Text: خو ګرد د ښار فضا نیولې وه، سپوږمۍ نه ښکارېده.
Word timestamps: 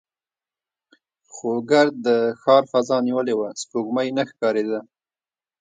خو 1.33 1.51
ګرد 1.69 1.93
د 2.07 2.09
ښار 2.41 2.63
فضا 2.71 2.97
نیولې 3.07 3.33
وه، 3.37 3.49
سپوږمۍ 3.61 4.09
نه 4.17 4.23
ښکارېده. 4.29 4.79